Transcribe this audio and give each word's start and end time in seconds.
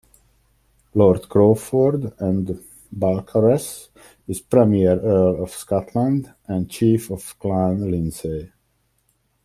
Lord 0.95 1.29
Crawford 1.29 2.13
and 2.17 2.59
Balcarres 2.91 3.89
is 4.27 4.41
Premier 4.41 4.99
Earl 4.99 5.43
of 5.43 5.51
Scotland 5.51 6.33
and 6.47 6.67
Chief 6.67 7.11
of 7.11 7.37
Clan 7.37 7.81
Lindsay. 7.91 8.51